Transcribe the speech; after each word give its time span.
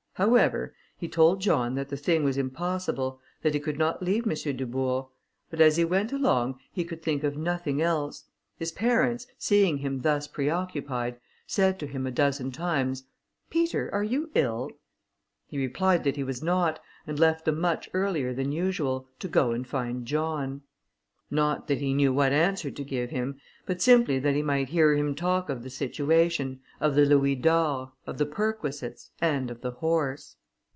However, 0.15 0.75
he 0.97 1.07
told 1.07 1.41
John 1.41 1.73
that 1.75 1.87
the 1.89 1.95
thing 1.97 2.23
was 2.25 2.37
impossible; 2.37 3.21
that 3.41 3.53
he 3.55 3.59
could 3.61 3.79
not 3.79 4.03
leave 4.03 4.27
M. 4.27 4.55
Dubourg; 4.55 5.07
but 5.49 5.61
as 5.61 5.77
he 5.77 5.85
went 5.85 6.11
along 6.11 6.59
he 6.71 6.83
could 6.83 7.01
think 7.01 7.23
of 7.23 7.37
nothing 7.37 7.81
else. 7.81 8.25
His 8.57 8.71
parents, 8.73 9.25
seeing 9.39 9.77
him 9.77 10.01
thus 10.01 10.27
preoccupied, 10.27 11.17
said 11.47 11.79
to 11.79 11.87
him 11.87 12.05
a 12.05 12.11
dozen 12.11 12.51
times, 12.51 13.05
"Peter, 13.49 13.89
are 13.93 14.03
you 14.03 14.29
ill?" 14.35 14.69
He 15.47 15.57
replied 15.57 16.03
that 16.03 16.17
he 16.17 16.23
was 16.23 16.43
not, 16.43 16.79
and 17.07 17.17
left 17.17 17.45
them 17.45 17.59
much 17.59 17.89
earlier 17.93 18.31
than 18.33 18.51
usual, 18.51 19.07
to 19.19 19.27
go 19.29 19.51
and 19.53 19.65
find 19.65 20.05
John; 20.05 20.61
not 21.33 21.69
that 21.69 21.77
he 21.79 21.93
knew 21.93 22.11
what 22.11 22.33
answer 22.33 22.69
to 22.69 22.83
give 22.83 23.09
him, 23.09 23.39
but 23.65 23.81
simply 23.81 24.19
that 24.19 24.35
he 24.35 24.41
might 24.41 24.67
hear 24.67 24.95
him 24.97 25.15
talk 25.15 25.47
of 25.49 25.63
the 25.63 25.69
situation, 25.69 26.59
of 26.81 26.93
the 26.93 27.05
louis 27.05 27.35
d'or, 27.35 27.93
of 28.05 28.17
the 28.17 28.25
perquisites, 28.25 29.11
and 29.21 29.49
of 29.49 29.61
the 29.61 29.71
horse. 29.71 30.35